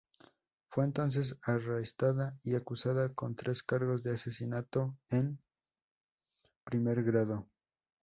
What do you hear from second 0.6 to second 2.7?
Fue entonces arrestada y